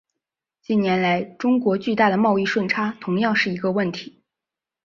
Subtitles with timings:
[0.63, 4.23] 近年来中国巨大的贸易顺差同样是一个问题。